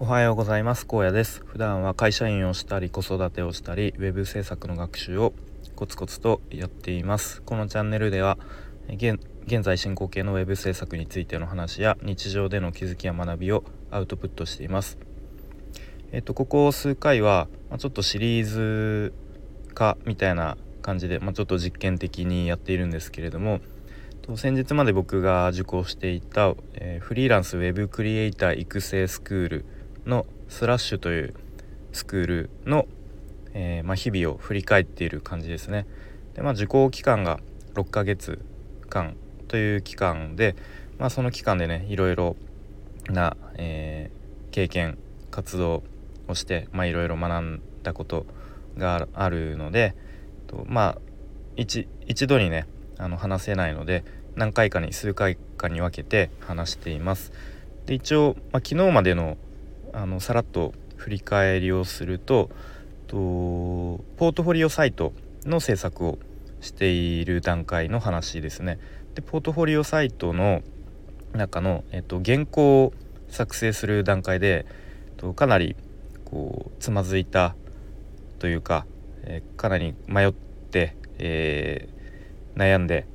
[0.00, 0.86] おはようございます。
[0.86, 1.44] 高野です。
[1.46, 5.32] 普段は会社員をしたり子育てをしたりウェブ制作の学習を
[5.76, 7.42] コツコツとやっています。
[7.42, 8.36] このチャンネルでは
[8.88, 9.18] 現
[9.62, 13.62] 在進行形のウェブ制作についての話や日常での気づきや学びを
[13.92, 14.98] アウトプットしています。
[16.10, 19.14] えっとここ数回は、まちょっとシリーズ
[19.74, 23.60] 化みたいな感じで、まあ、ちょっと実験的にやっているんですけれども
[24.36, 29.64] 先日まで僕が受講していた、えー、フリーランスウェブクリエイター育成スクール
[30.06, 31.34] のスラッシュという
[31.92, 32.86] スクールの、
[33.52, 35.86] えー、まあ、日々を振り返っている感じですね。
[36.34, 37.40] でまあ、受講期間が
[37.74, 38.44] 6ヶ月
[38.88, 39.16] 間
[39.48, 40.56] という期間で、
[40.98, 42.36] まあ、その期間でねいろいろ
[43.08, 44.98] な、えー、経験
[45.30, 45.82] 活動
[46.28, 48.26] をしていろいろ学んだこと
[48.76, 49.94] があるので
[50.46, 50.98] とまあ
[51.56, 51.86] 一
[52.26, 52.66] 度にね
[52.98, 57.32] あの話せないので何回かに数回かに分けて話しています。
[57.86, 59.36] で一応、まあ、昨日までの
[59.94, 62.50] あのさらっと振り返りをすると
[63.06, 65.12] とポートフォリオサイト
[65.44, 66.18] の制作を
[66.60, 68.78] している段階の話ですね。
[69.14, 70.62] でポートフォリオサイトの
[71.32, 72.92] 中の、えっと、原稿を
[73.28, 74.66] 作成する段階で
[75.16, 75.76] とかなり
[76.24, 77.54] こうつまずいた
[78.38, 78.86] というか、
[79.22, 83.06] え、かなり迷って、えー、悩んで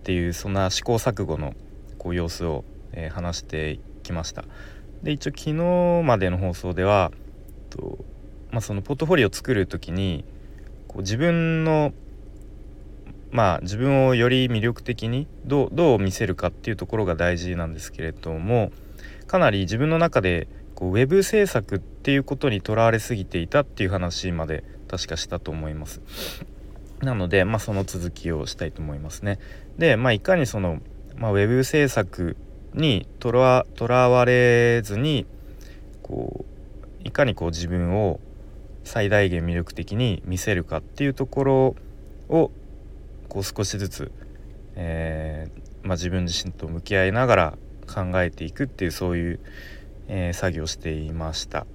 [0.00, 1.54] っていうそんな試行錯誤の
[1.98, 4.44] こう様子を、えー、話してきました。
[5.02, 5.52] で一応昨日
[6.04, 7.12] までの放送では
[7.70, 7.98] と、
[8.50, 10.24] まあ、そのポートフォリオを作る時に
[10.88, 11.92] こう自分の
[13.30, 18.72] まあ自分をより魅力的にどうどう見せるかっていうところが大事なんですけれども
[19.26, 26.00] かなり自分の中でこうウェブ制作っていうことにとらわれすぎていたっていう話まで確かしたと思います。
[27.00, 29.38] なので、まあ、その続きをしたいと思いますね。
[29.78, 30.80] で、まあ、いかにその、
[31.16, 32.36] まあ、ウェブ制作
[32.76, 35.26] にとらとらわれずに
[36.02, 36.44] こ
[37.04, 38.20] ういかにこう自分を
[38.84, 41.76] 最大限魅力的に見せるかっていうところ
[42.28, 42.50] を
[43.28, 44.12] こう少しずつ、
[44.76, 49.40] えー、まあ、自分自身と向き合いながら考えていくっていうそういう、
[50.08, 51.66] えー、作業をしていました。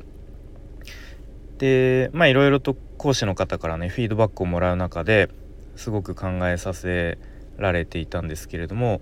[1.58, 5.30] でまあいろいろと講師の方からねフィードバックをもらう中で
[5.76, 7.20] すごく考えさせ
[7.58, 9.02] られていたんですけれども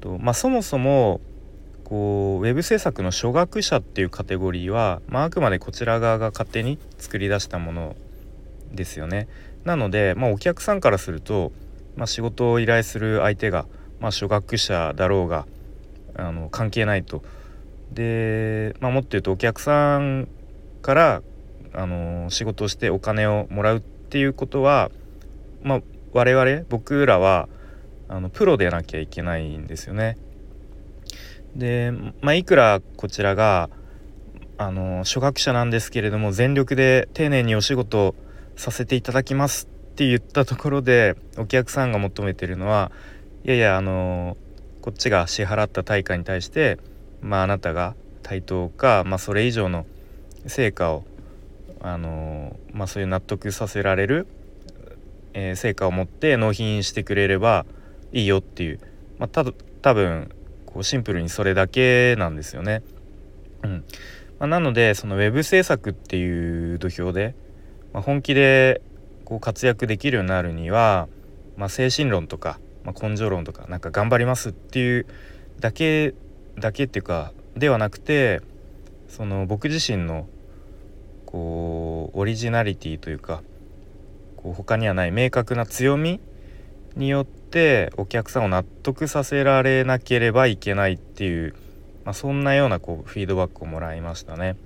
[0.00, 1.20] とまあ、そもそも
[1.84, 7.96] こうウェブ制作の初学者っていうカテゴリーは、まあ、あくまでこちら側が勝手に作り出したもの
[8.72, 9.28] ですよね。
[9.64, 11.52] なので、まあ、お客さんからすると、
[11.96, 13.66] まあ、仕事を依頼する相手が、
[13.98, 15.46] まあ、初学者だろうが
[16.14, 17.22] あの関係ないと。
[17.92, 20.28] で、まあ、もっと言うとお客さん
[20.82, 21.22] から
[21.72, 24.90] あの仕事をしてお金をもらうっていうことは、
[25.62, 25.80] まあ、
[26.12, 27.48] 我々僕らは
[28.12, 30.18] あのプロでなきゃいけないんですよね。
[31.54, 33.70] で、まあ、いくらこちらが
[34.58, 38.16] あの初学者なんですけれども全力で丁寧にお仕事
[38.56, 42.90] させていただきますって言ったところでお客さんが求めてるのは
[43.44, 44.36] いやいやあの
[44.82, 46.78] こっちが支払った対価に対して、
[47.22, 47.94] まあ、あなたが
[48.24, 49.86] 対等か、まあ、それ以上の
[50.46, 51.04] 成果を
[51.80, 54.26] あの、まあ、そういう納得させられる、
[55.32, 57.66] えー、成果を持って納品してくれれば
[58.12, 58.80] いいよっていう、
[59.18, 59.44] まあ、た
[59.82, 60.30] 多分
[60.66, 62.82] こうシンプルにそれだけなんですよね。
[63.62, 63.84] うん
[64.38, 67.34] まあ、なのでそのウェブ制作っていう土俵で、
[67.92, 68.80] まあ、本気で
[69.24, 71.08] こう活躍できるようになるには、
[71.56, 75.06] まあ、精神論とか、まあ、根性論とかなんか頑張りますっていう
[75.60, 76.14] だけ
[76.58, 78.40] だけっていうかではなくて
[79.08, 80.26] その僕自身の
[81.26, 83.42] こうオリジナリティというか
[84.36, 86.20] こう他にはない明確な強み
[86.96, 91.54] によってってお客さんを納得させられなければいけないっていう、
[92.04, 94.56] まあ、そんなようなこうフィードバックをもらいましたね。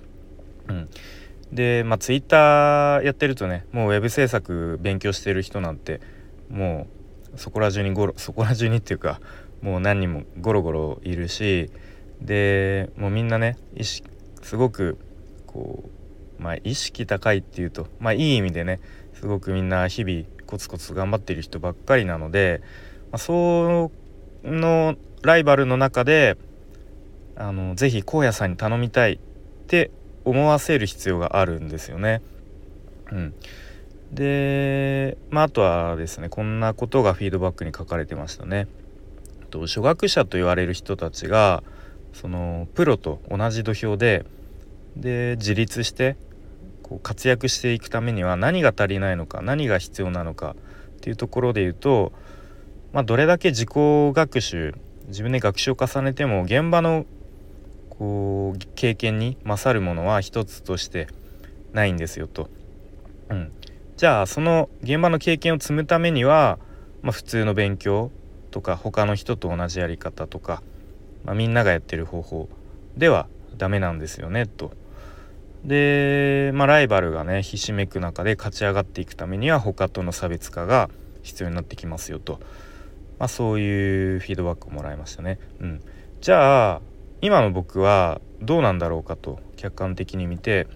[0.69, 0.89] うん、
[1.51, 5.99] でまあツイッターやってるとねもうウェブ制作勉強してる人なんて
[6.49, 6.87] も
[7.35, 9.19] うそこら中にゴロそこら中にっていうか
[9.61, 11.71] もう何人もゴロゴロいるし
[12.21, 14.07] でもうみんなね意識
[14.43, 14.99] すごく
[15.47, 15.89] こ
[16.39, 18.79] うまあ意識高いっていうとまあいい意味でね
[19.13, 22.61] すごくみんな日々コツコツ頑張っている人ばっかりなので、
[23.11, 23.91] まあ、そ
[24.43, 26.37] のライバルの中で
[27.35, 29.17] あのぜひ荒野さんに頼みたいっ
[29.67, 29.91] て
[30.23, 32.21] 思わせる必要があるんですよね。
[33.11, 33.33] うん、
[34.11, 38.67] で、まあ、あとはですねこんなことがフィードバックに書かれてましたね。
[39.49, 41.63] と初学者と言われる人たちが
[42.13, 44.25] そのプロと同じ土俵で
[44.95, 46.15] で自立して
[46.87, 50.55] こう活躍していくためには何が足りないのか何が必要なのか
[50.97, 52.13] っていうところで言うと、
[52.93, 54.75] まあ、どれだけ自己学習
[55.07, 57.07] 自分で学習を重ねても現場の
[57.89, 61.07] こう経験に勝るものは一つとして
[61.73, 62.51] ないんですよと。
[63.29, 63.51] うん、
[63.97, 66.59] じゃあその現場の経験を積むためには、
[67.01, 68.11] まあ、普通の勉強
[68.51, 70.61] とか他の人と同じやり方とか、
[71.23, 72.47] まあ、みんながやってる方法
[72.95, 73.27] では
[73.57, 74.71] ダメなんですよねと。
[75.65, 80.89] で、まあ、ライバルがねひしめく中で勝ち上がっていくためには他との差別化が
[81.23, 82.39] 必要になってきますよと、
[83.17, 85.39] まあ、そういうフィードバックをもらいましたね。
[85.59, 85.81] うん、
[86.21, 86.81] じゃあ
[87.21, 90.67] 今の僕はどうなんだろうかと客観的に見て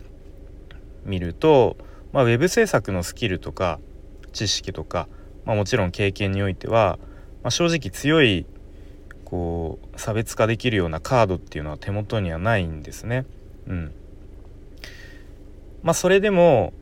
[1.06, 1.78] みると、
[2.12, 3.80] まあ、ウェブ制作のスキルとか
[4.34, 5.08] 知識とか、
[5.46, 6.98] まあ、もちろん経験においては、
[7.44, 8.48] まあ、正直強い
[9.26, 13.26] こう差別化できるようなカードっていうのは手元にはないんですね。
[13.68, 13.94] うん、
[15.84, 16.74] まあそれでも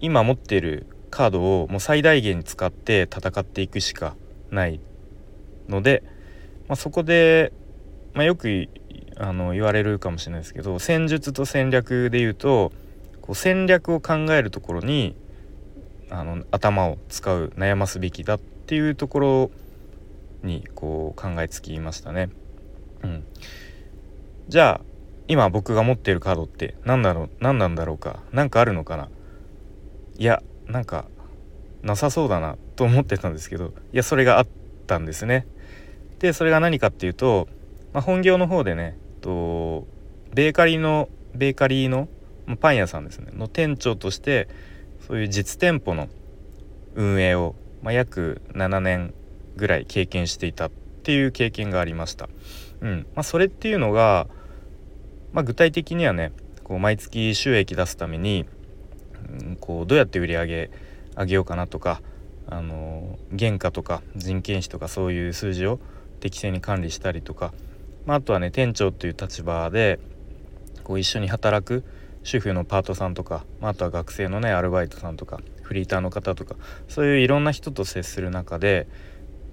[0.00, 4.14] 今持ってるカードをもう最大限使って戦っていくしか
[4.50, 4.80] ない
[5.68, 6.02] ので、
[6.68, 7.52] まあ、そこで、
[8.14, 8.68] まあ、よく
[9.16, 12.72] あの言われるかもしれないですけど戦術と戦略で言うと
[13.20, 15.16] こう戦略を考えるところに
[16.10, 19.50] あの頭を使う悩ますべきだっていうところ
[20.42, 22.30] にこう考えつきましたね。
[23.02, 23.24] うん、
[24.48, 24.97] じゃあ
[25.28, 29.08] 今僕が持っているカードって何だろう何なんだろうか何かあるのかな？
[30.18, 31.04] いやなんか
[31.82, 34.46] なさそうだなと思ってたんですけどいやそれがあっ
[34.86, 35.46] たんですね。
[36.18, 37.46] でそれが何かっていうと、
[37.92, 39.86] まあ、本業の方でねと
[40.34, 42.08] ベーカリーのベーカリーの
[42.60, 44.48] パン屋さんですねの店長として
[45.06, 46.08] そういう実店舗の
[46.94, 49.14] 運営を、まあ、約7年
[49.56, 52.28] ぐらい経験していたっていう経験がありました。
[52.80, 54.26] うんまあ、それっていうのが、
[55.32, 56.32] まあ、具体的にはね
[56.64, 58.46] こう毎月収益出すために、
[59.40, 60.70] うん、こうどうやって売り上げ
[61.16, 62.00] 上げようかなとか、
[62.50, 65.80] あの原価とか人件費とかそういう数字を
[66.20, 67.52] 適正に管理したりとか、
[68.06, 70.00] まあ、あとはね店長という立場で
[70.82, 71.84] こう一緒に働く
[72.22, 76.56] 主婦のパートさんとか、まあ、あとは学生のねアルバイトさんとかフリーターの方とか
[76.88, 78.88] そういういろんな人と接する中で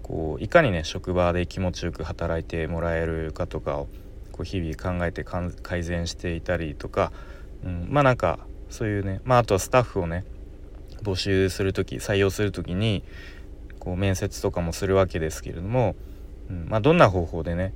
[0.02, 3.88] こういかにね職場で気持ちよく働いてもらえるかとかを
[4.36, 7.14] こう日々考えて改善していたりとか、
[7.64, 8.40] うん、まあなんか
[8.70, 10.26] そういうねまああとはスタッフをね
[11.04, 13.02] 募集する時採用する時に
[13.80, 15.96] こう面接とかもするわけですけれども、
[16.50, 17.74] うんまあ、どんな方法でね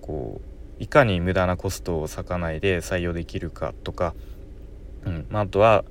[0.00, 0.40] こ
[0.80, 4.14] ういかに無駄なコストを割かないで採用できるかとか、
[5.06, 5.84] うんまあ、あとは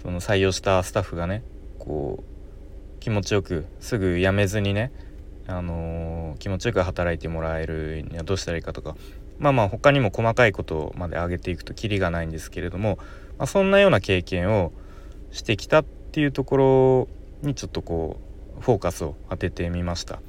[0.00, 1.42] その採用したスタッフがね
[1.80, 4.92] こう気持ちよくすぐ辞めずにね、
[5.48, 8.94] あのー、気持ちよく働いてもらえるにはどうしたらいいかとか
[9.40, 12.98] まあまあ他にも細かいことまで挙げていくとキリがないんですけれども、
[13.38, 14.72] まあ、そんなような経験を
[15.32, 17.08] してきたっていうとこ
[17.42, 18.20] ろにちょっとこ
[18.58, 20.20] うフォーカスを当ててみました。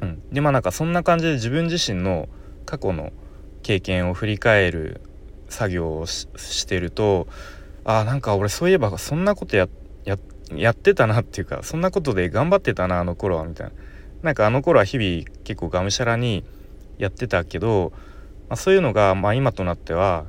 [0.00, 2.28] うん、でまあなんかそんな感じで自分自身の
[2.64, 3.12] 過去の
[3.62, 5.02] 経験を振り返る
[5.48, 7.26] 作業をしてると
[7.84, 9.68] あなんか俺そういえばそんなことや
[10.54, 13.72] やってたなっていうかそんなことで頑張ってたなあの頃はみたいな
[14.22, 16.44] なんかあの頃は日々結構がむしゃらに
[16.98, 17.92] やってたけど、
[18.50, 20.26] まあ、そういうのが、まあ、今となっては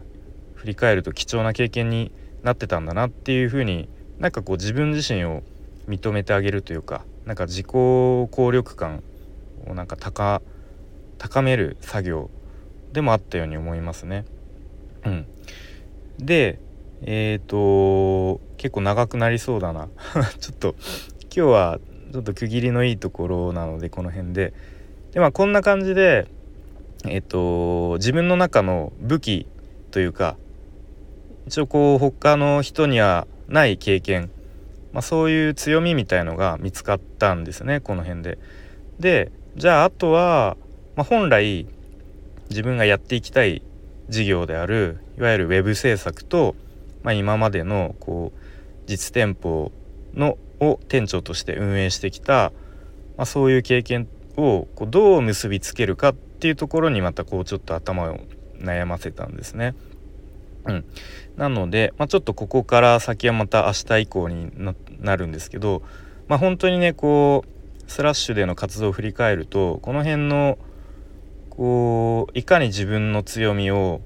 [0.54, 2.12] 振り返ると貴重な経験に
[2.44, 3.90] なってたんだなっていうふうに
[4.20, 5.42] なんかこう自分自身を
[5.88, 9.02] 認めてあげるというかなんか自己効力感
[9.68, 12.30] をなんか高める作業
[12.94, 14.26] でもあったように思いますね。
[15.04, 15.26] うん、
[16.20, 16.60] で
[17.02, 19.90] えっ、ー、と結構長くなりそうだな。
[20.40, 20.76] ちょっと
[21.24, 21.80] 今日は
[22.12, 24.54] ちょっと区切りのいいところなのでこの辺で。
[25.12, 26.28] でまあこんな感じで
[27.06, 29.48] えっ、と自分の中の武器
[29.92, 30.38] というか
[31.48, 34.30] 一応こう他の人にはない経験、
[34.94, 38.38] まあ、そういう強みみたいのが見つかったんですねこの辺で。
[39.00, 40.56] でじゃああとは、
[40.96, 41.68] まあ、本来
[42.50, 43.62] 自分がやっていきたい
[44.10, 46.56] 事業であるいわゆる web 制作と、
[47.04, 48.40] まあ、今までのこう
[48.86, 49.72] 実店舗
[50.14, 52.52] のを店長として運営してきた、
[53.18, 58.18] まあ、そういう経験をこうどう結びつけるかっっていうところにまたこうちょっと頭を
[58.58, 59.76] 悩ませたんですね。
[60.66, 60.86] うん、
[61.38, 64.52] なので、まあ、ちょっとここから先はまた明日以降に
[65.00, 65.84] なるんですけど、
[66.28, 70.58] まあ、本当にねこうスラッシュでの活動を振り返るとこの辺の
[71.52, 74.02] こういかに自分の強みを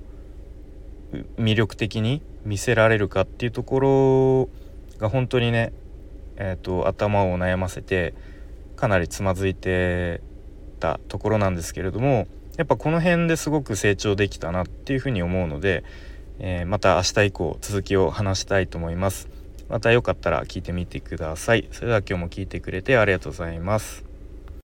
[1.38, 5.72] 魅力的に見せられるかっていうところが本当にね、
[6.36, 8.13] えーと、頭を悩ませて
[8.75, 10.20] かなりつまずいて
[10.86, 12.27] たところなんですけれども
[12.58, 15.84] やっぱこの辺ですごく成長できたなっていうふうに思うので
[16.39, 19.30] えー、また明日以降続きを話したいと思います。
[19.70, 21.68] またよかったら聞いてみてください。
[21.72, 24.14] それでは今日も聞いてくれてありがとうございます。